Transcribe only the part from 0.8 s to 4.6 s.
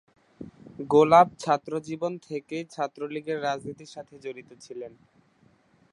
গোলাপ ছাত্রজীবন থেকেই ছাত্রলীগের রাজনীতির সাথে জড়িত